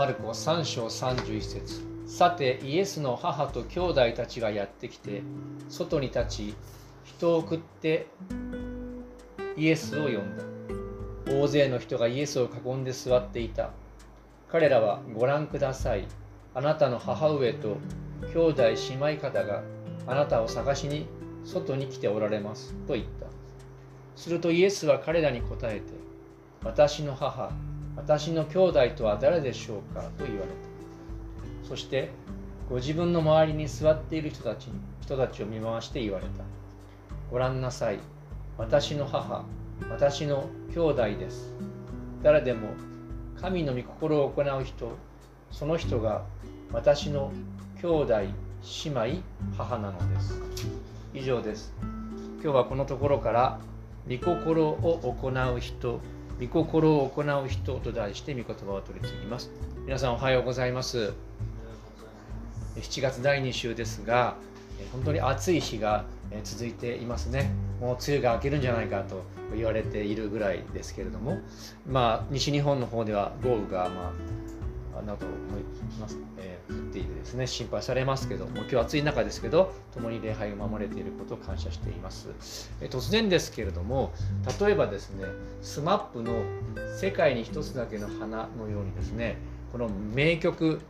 [0.00, 1.82] マルコ3章31節。
[2.06, 5.22] さてイエスの母と兄弟たちがやってきて
[5.68, 6.54] 外に立ち
[7.04, 8.06] 人を送って
[9.58, 10.44] イエスを呼んだ。
[11.30, 13.72] 大勢の人がイエスを囲んで座っていた。
[14.50, 16.06] 彼らはご覧ください。
[16.54, 17.76] あなたの母上と
[18.32, 19.62] 兄弟姉妹方が
[20.06, 21.08] あなたを探しに
[21.44, 22.72] 外に来ておられます。
[22.86, 23.26] と言った。
[24.16, 25.92] するとイエスは彼らに答えて
[26.64, 27.52] 私の母
[28.02, 31.68] 私の兄弟とは誰でしょうかと言われた。
[31.68, 32.08] そして
[32.70, 36.44] ご自分の周りに座っている人たちに人たちを見回して言われた。
[37.30, 37.98] ご覧なさい。
[38.56, 39.44] 私の母
[39.90, 41.52] 私の兄弟です。
[42.22, 42.68] 誰でも
[43.38, 44.96] 神の御心を行う人
[45.50, 46.24] その人が
[46.72, 47.32] 私の
[47.82, 48.14] 兄弟
[48.84, 49.22] 姉妹
[49.58, 50.40] 母なのです。
[51.12, 51.74] 以上です。
[52.42, 53.60] 今日はこのところから
[54.08, 56.00] 御心を行う人
[56.40, 59.50] 御心を行う人と題して御言葉を取り次ぎます。
[59.84, 61.12] 皆さんおはようございます。
[62.76, 64.36] 7月第2週ですが
[64.90, 66.06] 本当に暑い日が
[66.42, 67.50] 続いていますね。
[67.78, 69.22] もう梅雨が明けるんじゃないかと
[69.54, 71.38] 言われているぐらいですけれども
[71.86, 74.12] まあ西日本の方では豪雨がまあ
[75.02, 75.62] など思い
[76.00, 82.28] ます、えー、っていてですね心配されますけども今日暑い中ですけど共に礼拝を守れていることを感謝しています、
[82.80, 84.12] えー、突然ですけれども
[84.60, 85.24] 例えばですね
[85.62, 86.42] SMAP の
[86.98, 89.36] 「世界に一つだけの花」のようにですね
[89.72, 90.80] この名曲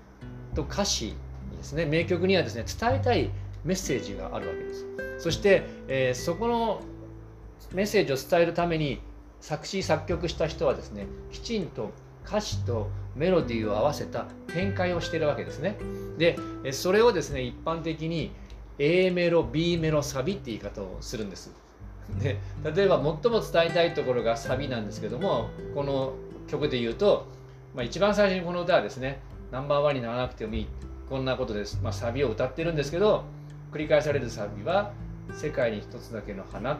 [0.54, 1.14] と歌詞
[1.50, 3.30] にですね名曲にはですね伝えたい
[3.64, 4.86] メッセージがあるわけです。
[5.18, 6.80] そして、えー、そこの
[7.74, 9.00] メッセージを伝えるために
[9.40, 11.90] 作詞作曲した人はですねきちんと
[12.26, 15.76] 歌詞とメロディーを合わせた展開をしているわけですね。
[16.18, 16.36] で
[16.72, 18.32] それをですね一般的に
[18.78, 21.52] A メロ B メロサビって言い方をするんです。
[22.18, 22.38] で
[22.74, 26.14] 例えば最も伝えたいところがサビなんですけどもこの
[26.48, 27.26] 曲で言うと、
[27.74, 29.20] まあ、一番最初にこの歌はですね
[29.52, 30.66] ナンバーワンにならなくてもいい
[31.08, 33.24] こんなことです、まあ、サビを歌ってるんですけど
[33.72, 34.92] 繰り返されるサビは
[35.32, 36.78] 「世界に一つだけの花」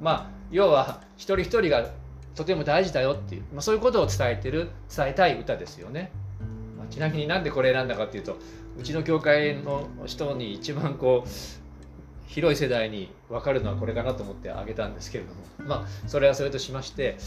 [0.00, 1.86] まあ要は一人一人が
[2.34, 6.10] とても大事だよっていう、まあ、そういうことを伝えてる伝えたい歌ですよね、
[6.78, 8.38] まあ、ちなみになんでこれ選んだかっていうと
[8.78, 11.28] うちの教会の人に一番こう
[12.26, 17.18] 広い世代に分かるのはこれかなと思ってあげたんですけれどもまあそれはそれとしまして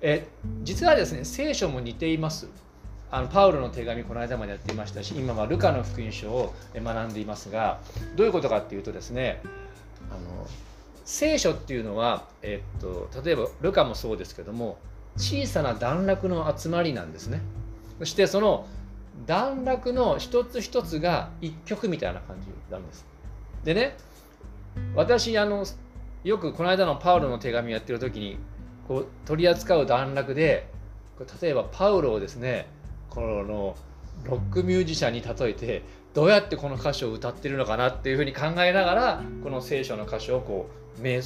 [0.00, 0.26] え
[0.62, 2.48] 実はですね聖書も似ています。
[3.10, 7.78] あのパウロの手紙この間までやっていましたし今はルカの福音書を学んでいますが
[8.16, 9.40] どういうことかっていうとですね
[10.10, 10.48] あの
[11.04, 14.78] 聖書っていうのは、えっと、例えばルカもそうですけども
[15.16, 17.40] 小さな段落の集まりなんですね。
[17.98, 18.66] そしてその
[19.26, 23.06] 段落の一つ一つが一曲みたいな感じなんです。
[23.64, 23.96] でね
[24.94, 25.64] 私あの
[26.24, 28.38] よくこの間のパウロの手紙やってる時に
[28.88, 30.68] こう取り扱う段落で
[31.42, 32.66] 例えばパウロをですね
[33.08, 33.76] この
[34.24, 35.82] ロックミュージシャンに例えて
[36.12, 41.22] どうやってこの歌詞を歌ってるのかなっていうふうに考えながらこの聖書の歌詞をこう瞑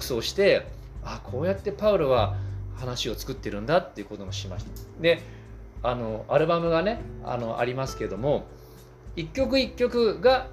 [0.00, 0.66] 想して
[1.02, 2.36] あこうやってパウロは
[2.76, 4.70] 話を作ってるんだっていうこともしました。
[5.00, 5.22] で
[5.82, 8.46] あのアルバムがねあのありますけども
[9.14, 10.48] 一曲一曲が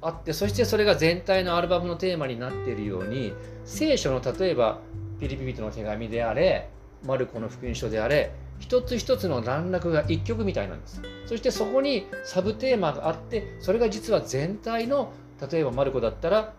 [0.00, 3.32] あってそしてそれが全体のアルバムのテーマになっているように
[3.64, 4.78] 聖書の例えば
[5.18, 6.68] ピリピリとの手紙であれ
[7.04, 15.12] マルコの福音書であれ一つ一つの段落が一曲みたいなんですそしてそこにサブテーマがあってそれが実は全体の
[15.50, 16.54] 例えばマルコだったら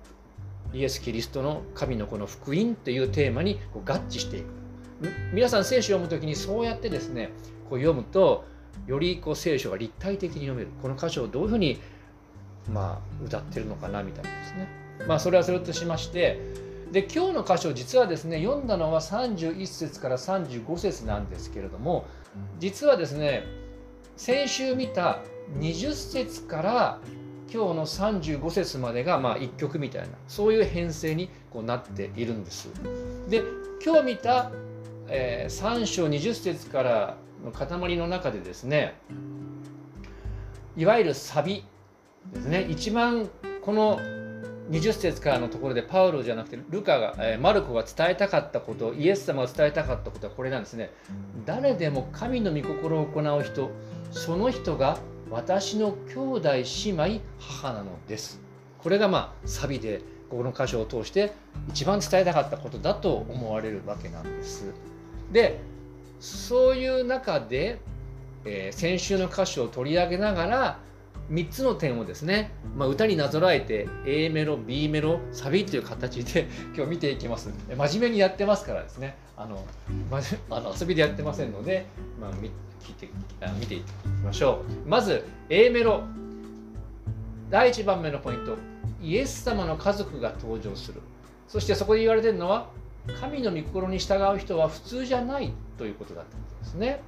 [0.75, 4.45] イエス・キリストの神のこの福音というテーマにこう合致していく。
[5.33, 7.31] 皆さん聖書を読む時にそうやってですね
[7.69, 8.45] こう読むと
[8.85, 10.67] よりこう聖書が立体的に読める。
[10.81, 11.79] この箇所をどういうふうに
[12.69, 14.67] まあ歌ってるのかなみたいなですね。
[15.07, 16.39] まあそれはそれとしまして
[16.91, 22.05] で今日の箇所実はですね読んだのは31節から35節なんですけれども
[22.59, 23.43] 実はですね
[24.17, 25.19] 先週見た
[25.59, 26.99] 20節から
[27.51, 32.69] 今日の35節までがまあ1曲みたいなそういう編成にこうなっているんです。
[33.29, 33.43] で
[33.83, 34.51] 今日見た、
[35.07, 38.95] えー、3章20節からの塊の中でですね
[40.75, 41.63] いわゆるサビ
[42.33, 43.29] ですね一番
[43.61, 43.99] この
[44.71, 50.91] 20節からのところでパウロじゃなくてルカが、えー、マルコが伝えたかったことイエス様が伝えたかったことはこれなんですね
[51.45, 53.69] 誰でも神の御心を行う人
[54.11, 54.97] その人が
[55.29, 56.49] 私の兄弟
[56.85, 58.39] 姉妹母なのです。
[58.77, 61.33] これがまあサビでこの箇所を通して
[61.69, 64.73] 一番伝えたかったことだと思われるわけなんです。
[65.31, 65.59] で
[66.19, 67.79] そういう中で、
[68.45, 70.79] えー、先週の箇所を取り上げながら
[71.31, 77.49] 3つの点をですね、まあ、歌になぞらえて A メロ B メロサビっていう形で 今日見ていきます。
[77.75, 79.17] 真面目にやってますからですね。
[79.35, 79.65] あの、
[80.11, 80.19] ま、
[80.51, 81.85] あの遊びでやってませんので、
[82.21, 82.31] まあ、
[82.81, 83.09] 聞いて
[83.41, 83.83] あ見ていき
[84.23, 84.89] ましょう。
[84.89, 86.03] まず A メロ。
[87.49, 88.55] 第1番目のポイント。
[89.01, 91.01] イエス様の家族が登場する。
[91.47, 92.69] そしてそこで言われてるのは
[93.19, 97.01] 神の御心に従う人は普通じゃないということだったんですね。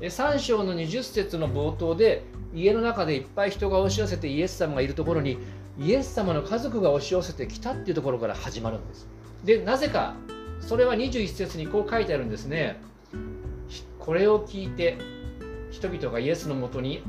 [0.00, 2.24] 3章の20節の冒頭で
[2.54, 5.38] 家の中でいっぱい人が押し寄せてイエス様がいるところに
[5.78, 9.08] イエス様の家族が押し寄せてきたっていうところから始まるんです。
[9.44, 10.14] でなぜか
[10.60, 12.80] それは21節にこう書いてあるんですね。
[14.04, 14.98] これを聞いて
[15.70, 17.02] 人々がイエスのもとに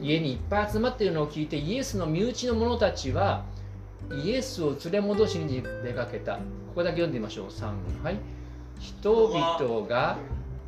[0.00, 3.44] 家にいっぱい集まっているのを聞いてイエスの身内の者たちは
[4.24, 6.36] イエスを連れ戻しに出かけた。
[6.36, 6.42] こ
[6.76, 7.48] こだけ読んでみましょう。
[7.48, 8.18] 3はい。
[8.78, 10.16] 人々が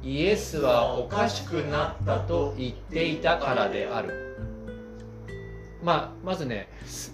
[0.02, 4.36] イエスはおかしくなったと言っていたからである。
[5.82, 6.68] まあ、まずね、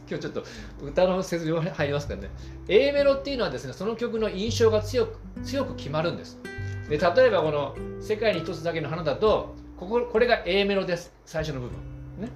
[0.09, 0.45] 今日ちょっと
[0.83, 2.31] 歌の説明入りますからね、
[2.67, 6.39] A メロっていうのはですね、その曲の印象が強く強く決まるんです。
[6.89, 11.13] で例えばこの「世界に一つだけの花」だとこここれが A メロです。
[11.25, 11.79] 最初の部分。
[12.21, 12.31] ね、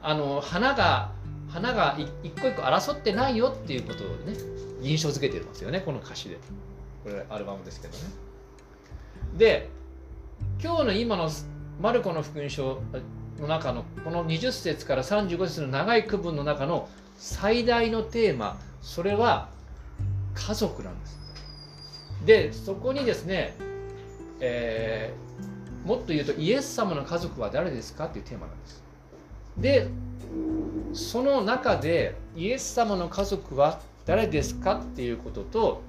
[0.00, 1.12] あの花が
[1.48, 4.34] 花が一個一個争ってないよっていうことをね
[4.80, 5.80] 印象付けてますよね。
[5.80, 6.38] この歌詞で。
[7.04, 8.04] これアルバムですけどね。
[9.36, 9.70] で
[10.62, 11.30] 今日の今の
[11.80, 12.80] マルコの福音書
[13.40, 19.48] の中のこの20節から35節の長い区分の中の最大のテーマそれは
[20.34, 21.18] 家族なんです。
[22.24, 23.54] でそこにですね、
[24.40, 28.82] えー、もっと言うとイエス様の家族は誰ですかっていうテーマなんです。
[29.56, 29.88] で
[30.92, 35.82] その中でイエス様の家族は誰ですかっていうことと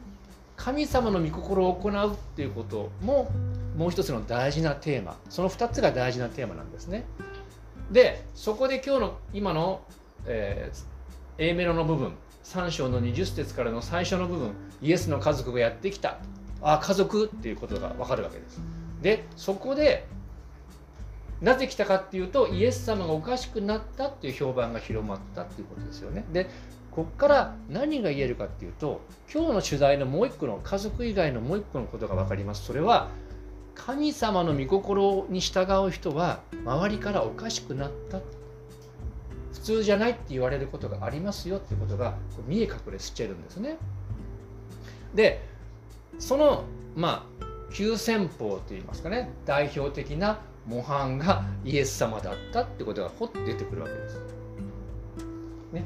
[0.55, 3.31] 神様の御心を行うっていうことも
[3.77, 5.17] もう一つの大事なテーマ。
[5.29, 7.05] その2つが大事なテーマなんですね。
[7.91, 9.81] でそこで今日の今の、
[10.25, 12.13] えー、A メロの部分。
[12.49, 14.51] 3章の20節からの最初の部分
[14.81, 16.17] イエスの家族がやってきた
[16.63, 18.59] あ家族っていうことが分かるわけです
[19.03, 20.07] でそこで
[21.41, 26.25] なぜ来たかっていうとイエス様がおかしくなったっていう評判が広まったっていうことですよね。
[26.33, 26.49] で
[26.91, 28.99] ここから何が言えるかっていうと
[29.33, 32.65] 今日の取材のもう一個の家族以外のもう一個のことが分かります。
[32.65, 33.09] それは
[33.75, 38.19] 神様の御心に従う人は周りからおかしくなった
[39.59, 42.15] 普通じゃないって言われることがありますよってことが
[42.47, 43.77] 見え隠れしてるんですね。
[45.13, 45.43] で
[46.17, 46.63] その
[46.95, 54.19] まあ急先鋒といいますかね代表的な模範がイエス様だったってことがほって出てくるわけです。
[55.73, 55.85] ね、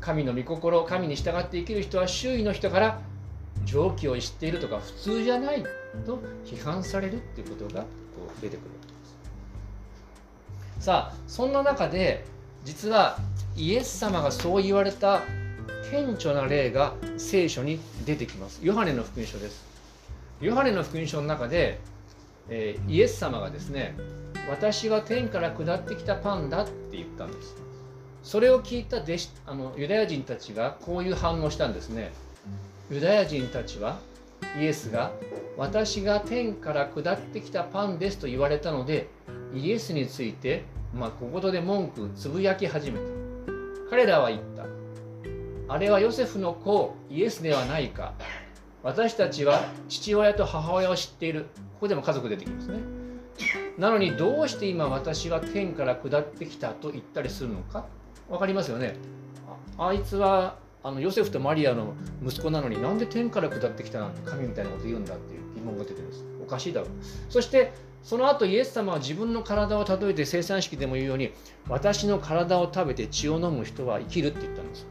[0.00, 3.00] 神の御心神に従って生きる人は周囲の人から
[3.64, 5.62] 常軌を知っているとか普通じゃない
[6.04, 7.86] と批判されるっていうことがこ
[8.38, 8.95] う出てくるわけです。
[10.78, 12.24] さあそんな中で
[12.64, 13.18] 実は
[13.56, 15.22] イエス様がそう言われた
[15.90, 18.60] 顕著な例が聖書に出てきます。
[18.62, 19.64] ヨハネの福音書です。
[20.40, 21.80] ヨハネの福音書の中で
[22.48, 23.96] えー、イエス様がですね
[24.48, 27.56] 私は天から下ってきたパンだって言ったんです
[28.22, 32.12] それを聞いた弟子あのユダヤ人たちがこういう反応したんですね
[32.90, 33.98] ユダヤ人たちは
[34.60, 35.12] イエスが
[35.56, 39.08] 私が天から下ってきたパンですと言われたので
[39.56, 40.64] イエスについて、
[40.94, 43.04] まあ、ここで文句つぶやき始めた。
[43.90, 44.66] 彼らは言った。
[45.68, 48.14] あれはヨセフの子イエスではないか。
[48.82, 51.46] 私たちは父親と母親を知っている。
[51.74, 52.78] ここでも家族出てきますね。
[53.76, 57.86] なのにどうして今私は天から下ってきたと言ったりするのか？
[58.28, 58.96] 分かりますよね。
[59.78, 61.94] あいつはあのヨセフとマリアの
[62.24, 66.24] 息子なのになんで天から下ってきたなんて神みたいなこと言うんだっていう疑問が出てるんです。
[66.42, 66.90] おかしいだろう。
[67.28, 67.72] そして
[68.06, 71.32] その後イエス様は自分の体を例えて生産式でも言うように
[71.68, 74.86] 私の体を食べて血を飲む人は生きるって言ったんです。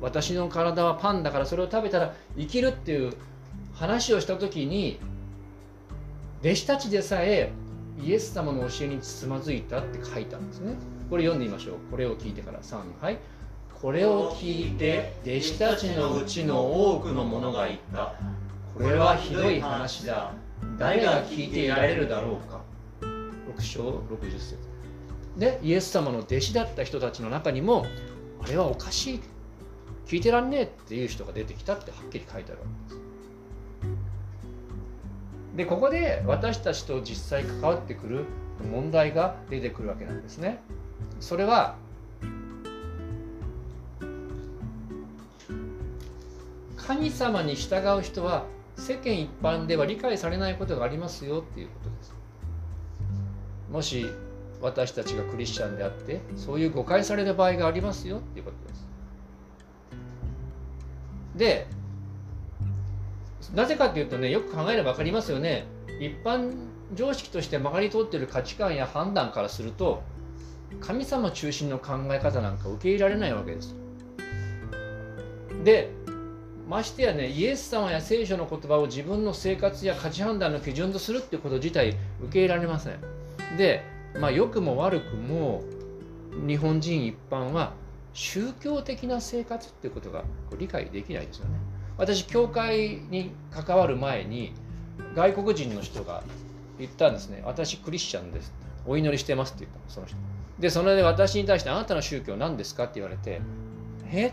[0.00, 3.12] 私の体はパンだからそれを食べたら生きるっていう
[3.74, 5.00] 話をした時に
[6.42, 7.50] 弟子たちでさえ
[8.00, 10.74] イエス様の教えにつまずいたって書いたんですね。
[11.10, 11.74] これ読んでみましょう。
[11.90, 12.60] これを聞いてから。
[12.60, 13.18] 3はい。
[13.82, 16.60] これを聞いて弟子たちのうちの
[16.92, 18.14] 多くの者が言った。
[18.74, 20.30] これはひどい話だ。
[20.80, 22.62] 誰が聞いていられるだろうか。
[23.02, 24.56] 6章60節。
[25.36, 27.84] でイエス様の弟子だった人たちの中にも
[28.42, 29.20] あれはおかしい。
[30.06, 33.00] 聞いてらんねえっていう人が出てきたってはっきり書いてあるわけです。
[35.58, 38.24] でここで私たちと実際関わってくる
[38.72, 40.62] 問題が出てくるわけなんですね。
[41.20, 41.76] それは
[46.78, 48.46] 神様に従う人は
[48.80, 52.14] 世間一般では理解されないことがありますよっていうことです。
[53.70, 54.06] もし
[54.60, 58.88] 私たちがクリスチャンであってそういう誤解される場合がありますよっていうことです。
[61.36, 61.66] で
[63.54, 65.66] なぜかっていうとねよく考えれば分かりますよね
[65.98, 66.52] 一般
[66.94, 70.02] 常識として曲がり通ってる価値観や判断からすると
[70.80, 73.74] 神様中心の考え方なんか受け入れられないわけです。
[75.64, 75.90] で
[76.70, 83.00] ましてやねイエス様や聖書の言葉を自分の生活や価値判断の基準とするってこと自体受け入れられません。
[83.58, 83.82] で、
[84.20, 85.64] まあ、良くも悪くも
[86.46, 87.72] 日本人一般は
[88.14, 90.22] 宗教的な生活っていうことが
[90.58, 91.58] 理解できないですよね。
[91.98, 94.52] 私教会に関わる前に
[95.16, 96.22] 外国人の人が
[96.78, 98.54] 言ったんですね私クリスチャンです
[98.86, 100.16] お祈りしてますって言ったその人
[100.58, 103.42] でそれで私に対してあなたの宗教何ですかって言われて
[104.10, 104.32] えっ？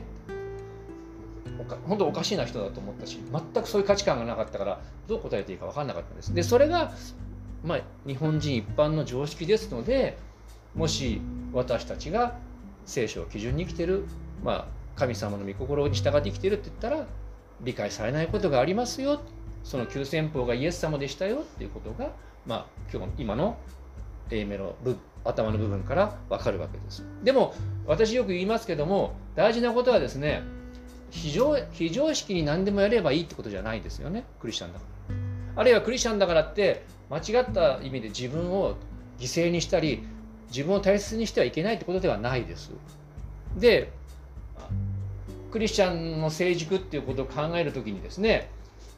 [1.88, 6.34] 本当おかしいな人だと思ったし全くそういう価値観がなかったからどう答えていいか分かんなかったんです。
[6.34, 6.94] でそれが、
[7.64, 10.18] まあ、日本人一般の常識ですので
[10.76, 11.22] もし
[11.54, 12.38] 私たちが
[12.86, 14.06] 聖書を基準に生きてる、
[14.44, 17.06] まあ、神様の御心に従って生きてるって言ったら
[17.62, 19.22] 理解されないことがありますよ。
[19.64, 22.12] その急先鋒がイエス様でしたよっていうことが、
[22.46, 23.58] まあ、今日今の
[24.30, 24.76] A メロ
[25.26, 27.04] 頭の部分から分かるわけです。
[27.24, 27.54] でも
[27.86, 30.42] 私よく言いますけども大事なことはですね
[31.10, 34.26] 非常非常識に何でもやればいいってことじゃないですよね。
[34.40, 35.62] クリスチャンだから。
[35.62, 38.76] あるいはクリスチャンだからって間違った意味で自分を
[39.20, 40.04] 犠牲にしたり
[40.50, 42.72] 自分を大切にしてはいけないってことではないです。
[43.58, 43.92] で
[45.52, 48.50] クリスチャンの成熟っていうことを考える時にですね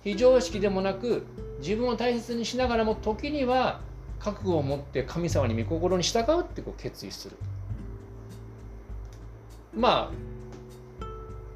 [0.04, 1.26] 非常識でもなく
[1.60, 3.82] 自分を大切にしながらも時には
[4.20, 7.38] 覚悟を持って神様に御心に従うってこう決意する。
[9.74, 10.39] まあ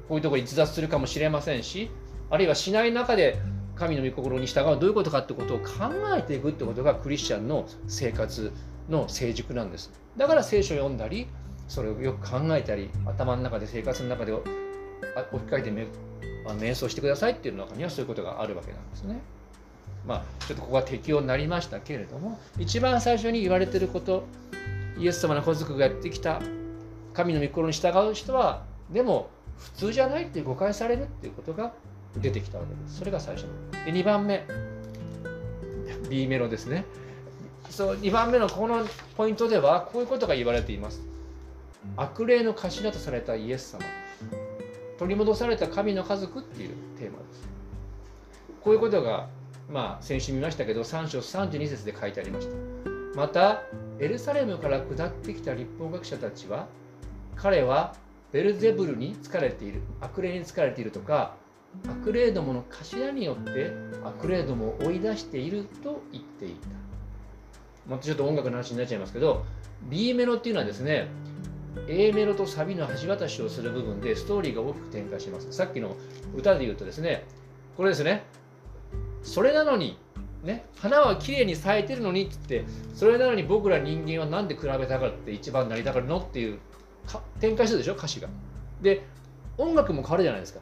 [0.08, 1.90] こういうところに逸脱するかもしれませんし
[2.30, 3.38] あるいはしない中で
[3.76, 5.64] 神の御心に従うどういうことかってことを考
[6.16, 8.52] えていくってことがクリスチャンの生活
[8.88, 11.26] の成熟なんですだから聖書を読んだり
[11.68, 14.48] それをよく考えたり頭の中で生活の中で置き
[15.50, 15.70] 換えて
[16.46, 19.20] 瞑想してくださいっていう中にはそういうことがあるわけなんですね。
[20.06, 24.24] まあ、ちょっとここは適用になりましたけれども一番最初に言われていること
[24.98, 26.42] イエス様の家族がやってきた
[27.14, 31.72] 神の御心に従う人はでも普通じゃないって誤解されるっていうことが
[32.16, 32.98] 出てきたわけです。
[32.98, 33.84] それが最初の。
[33.84, 34.46] で2番目
[36.08, 36.84] B メロですね。
[37.70, 41.02] そう2番目のこのポイントではこういうことが言われています。
[41.96, 43.84] 悪霊の頭とされたイエス様
[44.98, 47.48] 取り戻された神の家族っていうテーマです。
[48.62, 49.28] こういうことが、
[49.70, 53.18] まあ、先週見ましたけど、3章32節で書いてありました。
[53.18, 53.62] また、
[53.98, 56.66] エルサレムから下ってきた立法学者たちは、
[57.36, 57.94] 彼は
[58.34, 61.36] ベルゼブルに疲れている、悪霊に疲れているとか、
[61.88, 63.70] 悪霊どもの頭によって
[64.02, 66.66] 悪霊どもを追い出していると言っていた。
[67.88, 69.44] またちょっと音楽の話になっちゃいますけど、
[69.88, 71.06] B メロっていうのはですね、
[71.86, 75.52] A メロとサビの橋渡しをする部分でストーリーが大きく展開します。
[75.52, 75.94] さっきの
[76.36, 77.26] 歌で言うとですね、
[77.76, 78.24] これですね、
[79.22, 79.96] それなのに、
[80.42, 86.58] ね、花はきれいに咲いてるのにって言って、それなのに僕ら人間は何で比べたかって一番なりたがるのっていう
[87.40, 88.28] 展開するでしょ、歌詞が。
[88.80, 89.04] で、
[89.58, 90.60] 音楽も変わるじゃないですか。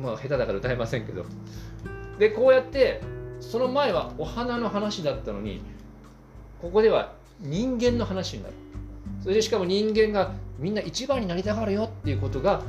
[0.00, 1.24] まあ、下手だから歌えませんけど。
[2.18, 3.00] で、こうやって、
[3.40, 5.60] その前はお花の話だったのに、
[6.60, 8.54] ここでは人間の話になる。
[9.22, 12.62] それでしかも人間がみんな一番になりたがるよっていうことが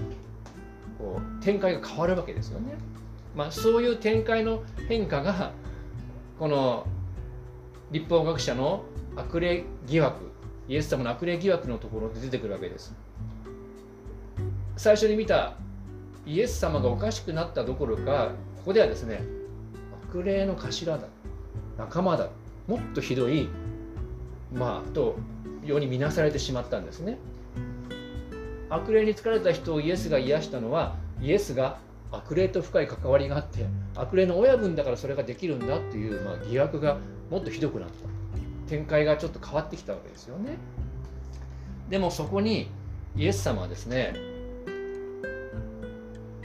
[0.97, 2.75] こう展開が変わるわけですよね。
[3.35, 5.51] まあ、そういう展開の変化が
[6.39, 6.87] この
[7.91, 8.83] 立法学者の
[9.15, 10.31] 悪霊疑惑
[10.67, 12.93] イエス様の悪霊疑惑のところで出てくるわけです。
[14.77, 15.55] 最初に見た
[16.25, 19.21] イエス様がおかしくなったどころかここではですね
[20.09, 21.07] 悪霊の頭だ
[21.77, 22.29] 仲間だ
[22.67, 23.47] もっとひどい
[24.53, 25.15] まあと
[25.63, 27.17] ように見なされてしまったんですね
[28.69, 31.77] 悪霊に疲れた人をイエスが癒したのはイエスが
[32.11, 36.97] 悪霊と深い関わりがあって悪霊の親分だからそれができるんだっていう、まあ、疑惑が
[37.29, 38.14] もっとひどくなった
[38.67, 40.57] 展開がちょっと変わってきたわけですよね。
[41.89, 42.69] でもそこに
[43.15, 44.13] イエス様はですね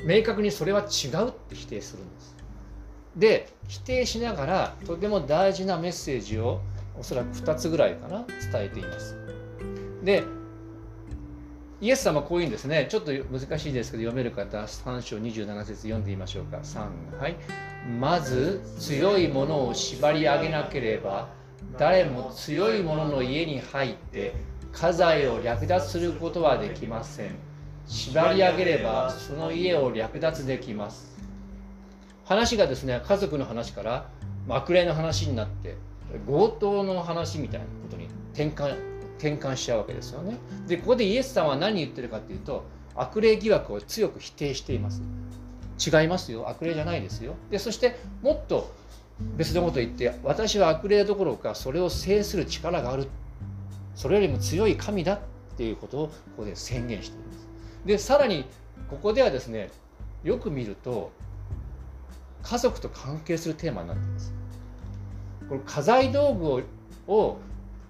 [0.05, 2.37] 明確にそれは違うって否定するんです。
[3.17, 6.61] で否定しながらとても大事なメッセージを
[6.99, 9.17] おそらく2つぐらいかな伝えています。
[10.03, 10.25] で
[11.81, 12.87] イエス様こういうんですね。
[12.91, 16.59] ちょっと難しいですけど読める方3章27節読んでみましょうか。
[16.59, 17.37] 3はい。
[17.99, 21.29] まず強いものを縛り上げなければ
[21.79, 24.35] 誰も強い者の家に入って
[24.73, 27.37] 家財を略奪することはできません
[27.87, 31.17] 縛り上げればその家を略奪できます
[32.25, 34.09] 話がですね家族の話から
[34.47, 35.77] ま悪霊の話になって
[36.27, 38.77] 強盗の話みたいなことに転換
[39.19, 40.39] 転換しちゃうわけですよね。
[40.67, 42.65] でここでイエス様は何言ってるかっていうと
[42.95, 45.03] 悪霊疑惑を強く否定しています。
[45.79, 47.35] 違いますよ悪霊じゃないですよ。
[47.51, 48.73] でそしてもっと
[49.37, 53.09] 別のこと言って私は悪霊どころかそれを制する力がある
[53.95, 55.19] それよりも強い神だっ
[55.57, 57.49] ていうことをここで宣言しています。
[57.85, 58.45] でさらに
[58.89, 59.71] ここではですね
[60.25, 61.11] よく見ると
[62.43, 64.33] 家族と関係するテーマになっています。
[65.49, 66.63] この家財道具を
[67.11, 67.39] を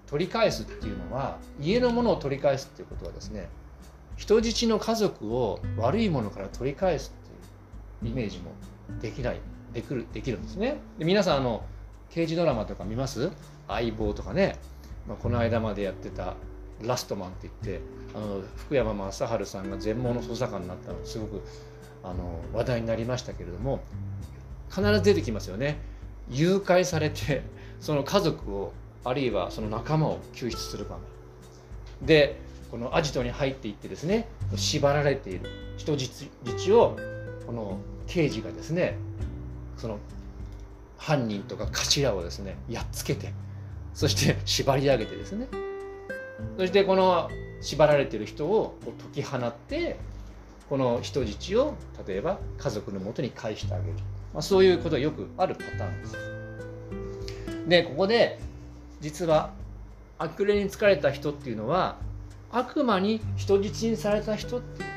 [0.07, 3.47] 取り返すっていうのは家のものを取り返すっていうことはですね
[4.17, 7.13] 人質の家族を悪いものから取り返す
[8.01, 8.51] っていうイメージも
[8.99, 9.39] できない
[9.73, 10.77] できるできるんですね。
[10.97, 11.63] で皆さんあの
[12.09, 13.31] 刑事ドラマとか見ます？
[13.67, 14.57] 相棒とかね、
[15.07, 16.35] まあ、この間までやってた
[16.81, 17.81] ラストマンって言って
[18.13, 21.41] あの福山雅治さんが全盲の捜査官になったのすごく
[22.03, 23.81] あの話題になりましたけれども
[24.69, 25.79] 必ず出てきますよね。
[26.29, 27.43] 誘拐されて
[27.79, 28.73] その家族を
[29.03, 32.07] あるいはその仲間を救出する場面。
[32.07, 32.39] で
[32.71, 36.29] このアジトに入っていってですね縛られている人質
[36.71, 36.97] を
[37.45, 38.97] この刑事がですね
[39.77, 39.99] その
[40.97, 43.33] 犯人とか頭をですねやっつけて
[43.93, 45.47] そして縛り上げてですね
[46.57, 47.29] そしてこの
[47.61, 49.97] 縛られてる人をこう解き放って
[50.69, 51.75] この人質を
[52.07, 53.93] 例えば家族のもとに返してあげる、
[54.33, 56.17] まあ、そういうことがよくあるパターンです。
[57.67, 58.39] でここで
[59.01, 59.51] 実は
[60.17, 61.97] 悪霊に疲れた人っていうのは
[62.51, 64.89] 悪魔に人質にされた人っていう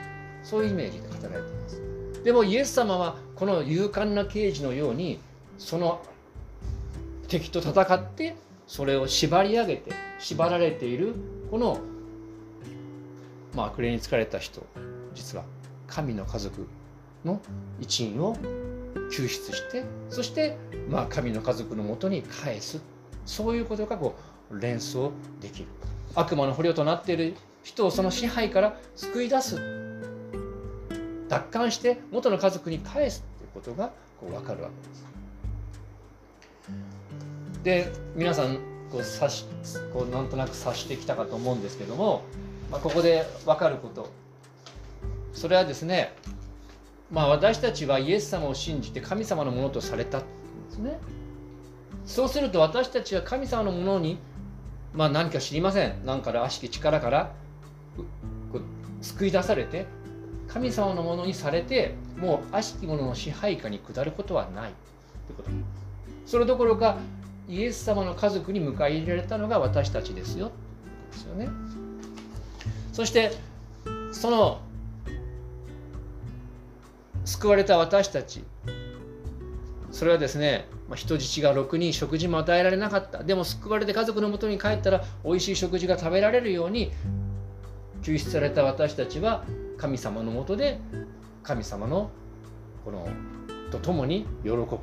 [0.42, 1.82] そういうイメージで語られています。
[2.24, 5.18] でもイエス様はこの勇敢な刑事のように
[5.58, 6.02] その
[7.28, 8.36] 敵と戦って
[8.66, 11.14] それを縛り上げて縛られている
[11.50, 11.78] この、
[13.54, 14.64] まあ、悪霊に疲れた人
[15.14, 15.44] 実は
[15.86, 16.66] 神の家族
[17.24, 17.40] の
[17.80, 18.36] 一員を
[19.10, 20.56] 救出してそして、
[20.88, 22.80] まあ、神の家族のもとに返す。
[23.26, 24.14] そういうことがこ
[24.50, 25.66] う連想できる。
[26.14, 29.83] 悪魔の捕虜となっている人をその支配から救い出す。
[31.34, 33.88] 奪還して元の家族に返すということが
[34.20, 35.04] こう分かるわけです。
[37.64, 38.58] で皆さん
[38.92, 39.46] こう察し
[39.92, 42.22] こうなんとなく察してきたかと思うんですけども、
[42.70, 44.10] まあ、ここで分かること
[45.32, 46.14] それはですね、
[47.10, 50.26] まあ、私たちはイエス様を信じて神様のものとされたんで
[50.70, 51.00] すね。
[52.06, 54.18] そうすると私たちは神様のものに、
[54.92, 57.32] まあ、何か知りません何から悪しき力から
[59.00, 59.86] 救い出されて
[60.48, 64.72] 神様のものにされてもう悪しき者の支配下に下ることはない。
[65.26, 65.50] ということ。
[66.26, 66.98] それどころか
[67.48, 70.52] イエス様の家族に迎え入れられたのが私たちですよ。
[71.12, 71.48] ですよね。
[72.92, 73.32] そして
[74.12, 74.60] その
[77.24, 78.44] 救われた私たち。
[79.90, 83.22] それはですね、まあ、人質が6人食事も与えられなかった。
[83.22, 86.90] でも救われて家族のもとに帰ったら美味しい食事が食べられるように
[88.02, 89.44] 救出された私たちは
[89.84, 90.80] 神様のもとで
[91.42, 92.10] 神様の
[92.86, 93.06] この
[93.70, 94.78] と共に喜ぶ、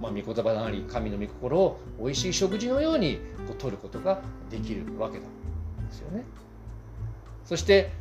[0.00, 6.24] まあ、御言葉なり神の御心を美味しい食事のようにこう取ることができるわけなんですよね。
[7.44, 7.92] そして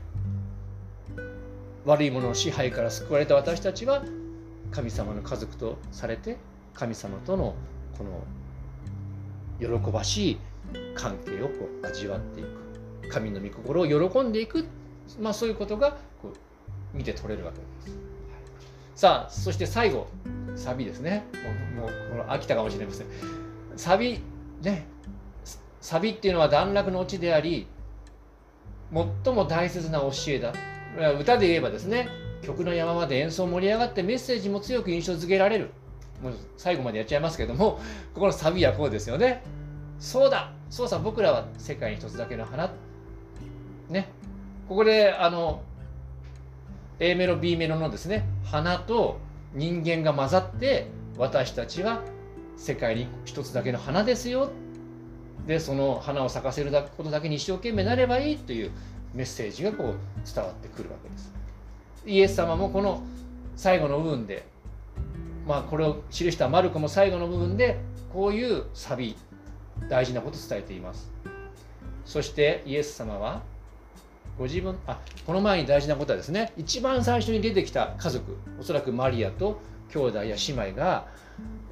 [1.84, 4.02] 悪いものの支配から救われた私たちは
[4.72, 6.38] 神様の家族とされて
[6.74, 7.56] 神様との
[7.98, 8.24] この
[9.60, 10.38] 喜ばしい
[10.96, 13.10] 関係をこう味わっていく。
[13.10, 14.66] 神の御心を喜んでいく、
[15.20, 15.92] まあ、そういうことが
[16.22, 16.34] こ
[16.94, 17.64] う見て取れるわけで
[17.94, 17.98] す。
[18.96, 20.08] さあそして最後
[20.56, 21.26] サビですね。
[21.78, 23.08] もうもうこの飽きたかもしれません。
[23.76, 24.20] サビ
[24.62, 24.88] ね
[25.82, 27.68] サビっていうのは段落のオチであり
[28.94, 30.54] 最も大切な教えだ。
[31.20, 32.08] 歌で言えばですね
[32.42, 35.72] 曲の山まで演奏盛り上がってメッセージも強く印象づけられる。
[36.24, 37.80] もう最後までやっちゃいますけども
[38.14, 39.44] ここのサビはこうですよね。
[40.00, 42.72] そうだそうさ僕らは世界に一つだけの花。
[43.90, 44.08] ね。
[44.68, 45.62] ここであの
[47.00, 49.20] A メロ B メロのですね花と
[49.54, 52.02] 人間が混ざって私たちは
[52.58, 54.52] 世界に一つだけの花ですよ
[55.46, 58.72] でその花を咲かせることだけに一生懸命なればいいという
[59.14, 61.34] メッセージがこう伝わってくるわけです。
[62.06, 63.02] イエス様もこの
[63.56, 64.46] 最後の部分で、
[65.48, 67.80] まあ、これを記したマルコも最後の部分で
[68.12, 69.16] こういうサビ
[69.90, 71.12] 大事なことを伝えています。
[72.06, 73.44] そしてイエス様は
[74.38, 81.08] ご自分あこの前に大事なことはですね一番最初に出てきた家族おそらくマリアと兄弟や姉妹が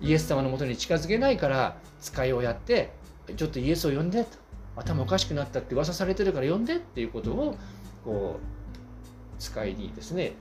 [0.01, 2.91] イエス様のもとに近づけないから使いをやって
[3.35, 4.37] ちょっとイエスを呼んでと
[4.75, 7.57] 頭おかしくなったって噂されてるから呼んでっていうことを
[8.03, 10.33] こう使いにですね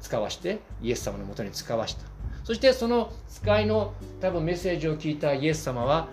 [0.00, 2.04] 使わしてイエス様のもとに使わした。
[2.42, 6.08] そしてその使いの多分メッセージを聞いたイエス様は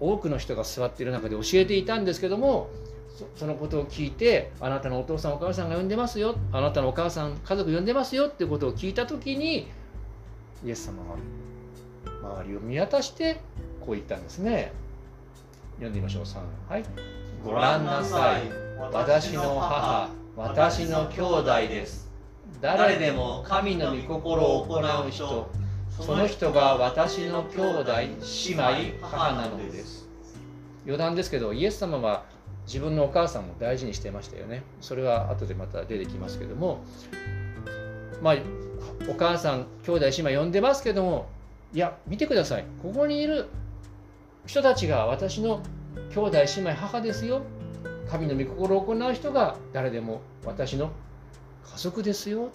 [0.00, 2.70] 多くの人が座っている中で教えていたんですけども
[3.36, 9.68] そのことを聞いてあなたのお父さんお母さんが呼んでますよあなたのお母さん家族呼んでますよってことを聞いた時に
[10.64, 11.16] イエス様は
[12.40, 13.40] 周りを見渡して
[13.80, 14.72] こう言ったんですね。
[15.74, 16.22] 読んでみましょう。
[16.22, 16.84] 3はい。
[17.44, 18.42] ご覧なさい。
[18.92, 22.04] 私の母私の兄弟です。
[22.60, 25.50] 誰でも神の御心を行う人
[25.90, 30.08] その人が私の兄弟姉妹母なのです
[30.84, 32.24] 余談ですけどイエス様は
[32.66, 34.62] 自分のお母さんも大事にしてましたよね。
[34.80, 36.80] それは後でまた出てきますけども。
[38.22, 38.36] まあ
[39.08, 41.26] お母さん兄弟姉妹呼んでますけども
[41.74, 42.64] いや見てください。
[42.82, 43.48] ここにいる
[44.46, 45.62] 人たちが私の
[46.14, 47.42] 兄弟姉妹母ですよ。
[48.08, 50.90] 神の御心を行う人が誰でも私の
[51.64, 52.50] 家族ですよ。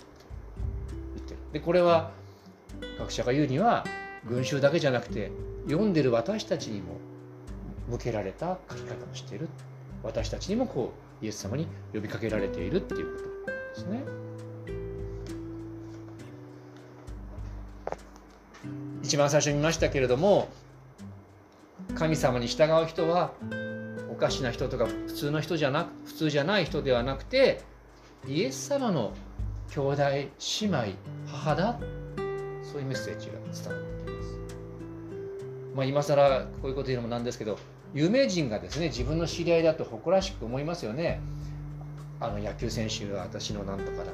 [1.16, 1.40] 言ってる。
[1.54, 2.12] でこれは
[2.98, 3.86] 学者が言うには
[4.28, 5.32] 群衆だけじゃなくて
[5.68, 6.98] 読んでる私たちにも
[7.90, 9.50] 向けられた書き方をしている。
[10.04, 14.04] 私たちにもこうイエス様に呼びかけられているっていうことですね。
[19.04, 20.50] 一番最初に見ましたけれども
[21.96, 23.32] 神様に従う人は
[24.12, 27.64] おかしな人とか普通の人じゃなく普通じゃない人ではなくて
[28.28, 29.14] イエス様の
[29.72, 30.30] 兄弟姉
[30.68, 30.78] 妹
[31.26, 31.80] 母だ
[32.62, 34.40] そういうメッセージが伝わっています。
[35.76, 37.58] まあ、今更こういうこと言うのもなんですけど
[37.94, 41.20] 有名人がですね自分の知り合いだと誇らしく思いますよね。
[42.20, 44.14] あの野球選手は私のなんとかだとか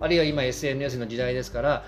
[0.00, 1.84] あるいは今 SNS の時代ですから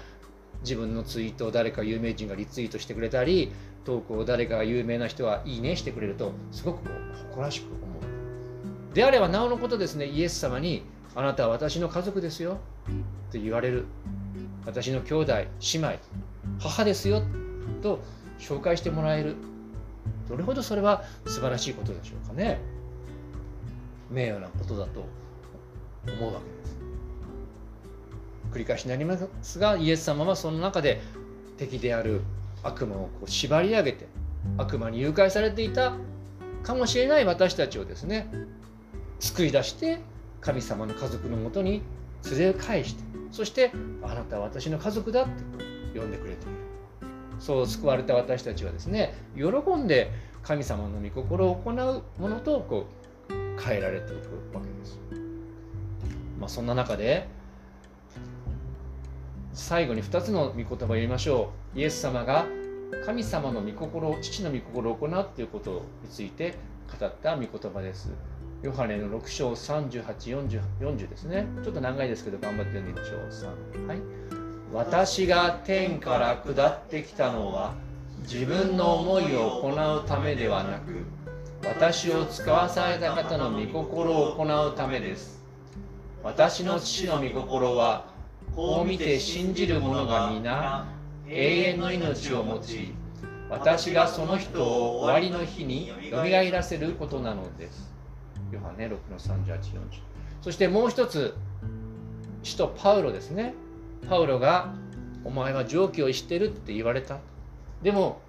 [0.61, 3.51] 自分のツイートを誰か有名人がリツイートしてくれたり
[3.85, 7.77] 投稿を誰かが有名な人はいいねしてくれるとすごくこう誇らしく思
[8.93, 8.95] う。
[8.95, 10.83] であればなおのことですねイエス様に
[11.15, 12.59] あなたは私の家族ですよ
[13.29, 13.87] って言われる
[14.67, 15.99] 私の兄弟姉妹
[16.61, 17.23] 母ですよ
[17.83, 18.01] と
[18.39, 19.37] 紹介してもらえる
[20.29, 22.59] どれほどそれは素晴らしいことでしょうかね。
[24.11, 25.05] 名誉なことだと
[26.07, 26.77] 思うわけです。
[28.53, 31.01] 繰り返しになりますがイエス様はその中で
[31.59, 32.23] 敵である
[32.63, 34.07] 悪魔をこう縛り上げて
[34.59, 35.95] 悪魔に誘拐されていた
[36.63, 38.31] かもしれない私たちをですね
[39.19, 40.01] 救い出して
[40.41, 41.83] 神様の家族のもとに
[42.31, 46.64] 連れ返してそしてあなたは私の家族だって呼んでくれている。
[47.45, 49.45] そう救われた私たちはですね喜
[49.77, 50.11] んで
[50.43, 52.87] 神様の御心を行うものとこ
[53.29, 54.99] う変えられていくわけです。
[56.41, 57.29] まあ、そんな中で
[59.53, 61.79] 最後に2つの御言葉を言いましょう。
[61.79, 62.47] イエス様が
[63.05, 66.55] 神様の御心を父の御心を行うということについて
[66.99, 68.11] 語った御言葉です。
[68.63, 70.03] ヨハネの6章38、
[70.49, 71.47] 40, 40ですね。
[71.63, 73.53] ちょっと長いですけど頑張って読んでみましょう。
[73.85, 74.34] 3はい。
[74.75, 77.75] 私が天から下ってきたのは
[78.23, 81.05] 自分の思いを行うためではなく
[81.65, 85.41] 私を使わされた方の御心を行うためです。
[86.25, 88.07] 私の父の御心は
[88.57, 90.89] こう見て信じる者が皆
[91.29, 92.95] 永遠の命を持ち
[93.49, 97.93] 私がその人を終わりの日によみがえらせることなのです。
[98.51, 99.61] ヨハネ6の3840
[100.43, 101.37] そしてもう一つ
[102.43, 103.55] 使徒パウロですね。
[104.09, 104.75] パウロが
[105.25, 107.19] 「お前は常軌を逸してる」って言われた。
[107.83, 108.21] でも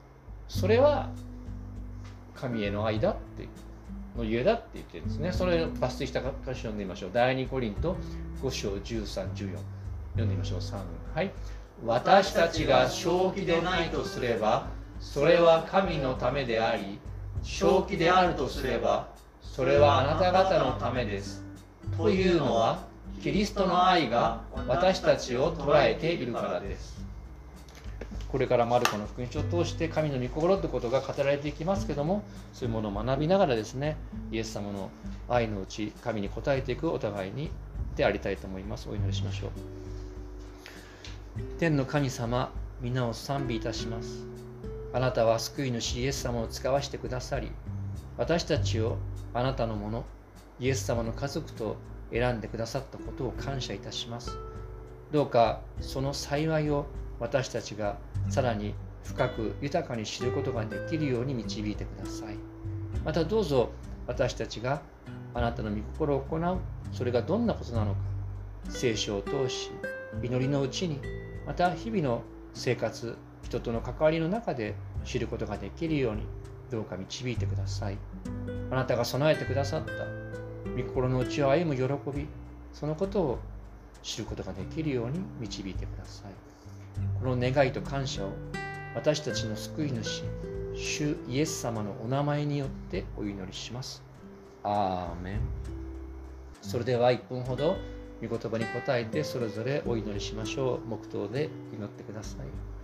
[0.47, 1.09] それは
[2.35, 3.47] 神への愛だって
[4.17, 5.31] のゆえだって言ってるんですね。
[5.31, 7.09] それを抜粋した歌詞を読んでみましょう。
[7.13, 7.95] 第2コリント
[8.41, 9.53] 5章1314読
[10.15, 10.59] んでみましょう。
[10.59, 10.77] 3
[11.13, 11.31] はい。
[11.85, 14.67] 私たちが正気でないとすれば
[14.99, 16.99] それは神のためであり
[17.43, 19.09] 正気であるとすれば
[19.41, 21.43] それはあなた方のためです。
[21.97, 22.79] というのは
[23.21, 26.95] キリストの愛が私たちを捉えているからです。
[28.31, 32.21] これからマルコの福音書を通して神の御心ってことが語られていきますけども
[32.53, 33.95] そういうものを学びながらですね
[34.29, 34.89] イエス様の
[35.29, 37.49] 愛のうち神に応えていくお互いに
[37.95, 38.89] でありたいと思います。
[38.89, 39.51] お祈りしましょう。
[41.59, 44.35] 天の神様皆を賛美いたします。
[44.95, 47.51] あなたは救い主イエス様を使わしてくださり
[48.17, 48.97] 私たちを
[49.33, 50.05] あなたのもの
[50.57, 51.75] イエス様の家族と
[52.15, 54.38] 選んでくださったことを感謝いたします。
[55.12, 56.86] どうかその幸いを
[57.19, 57.97] 私たちが
[58.30, 58.73] さらに
[59.04, 62.38] 深く豊かに知ることができるように導いてください。
[63.04, 63.71] またどうぞ
[64.08, 64.82] 私たちが
[65.34, 66.58] あなたの御心を行う、
[66.93, 67.99] それがどんなことなのか、
[68.69, 69.71] 聖書を通し、
[70.23, 71.01] 祈りのうちに、
[71.45, 72.23] また日々の
[72.54, 76.23] 生活、人との関わりの中で知ることができるように、
[76.71, 77.97] どうか導いてください。
[78.71, 80.24] あなたが備えてくださった
[80.78, 82.28] 御心の内を歩む喜び
[82.73, 83.39] そのことを
[84.04, 86.32] 知ることができるように導いてください。
[87.21, 88.30] この願いと感謝を
[88.95, 90.23] 私たちの救い主
[90.75, 94.04] 主イエス様のお名前によってお祈りします。
[94.63, 95.39] アーメン。
[96.62, 97.78] それでは1分ほど
[98.21, 100.89] 御言葉に答えてそれぞれお祈りしましょう。
[100.89, 102.74] 黙祷で祈ってください。